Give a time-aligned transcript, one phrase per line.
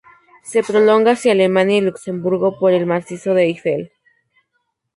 [0.41, 3.91] Se prolonga hacia Alemania y Luxemburgo por el macizo de Eifel.